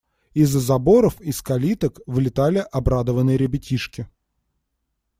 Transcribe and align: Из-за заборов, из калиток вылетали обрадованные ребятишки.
Из-за 0.33 0.59
заборов, 0.59 1.21
из 1.21 1.43
калиток 1.43 1.99
вылетали 2.07 2.65
обрадованные 2.71 3.37
ребятишки. 3.37 4.07